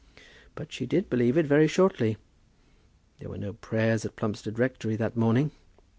[0.55, 2.17] But she did believe it very shortly.
[3.19, 5.51] There were no prayers at Plumstead rectory that morning.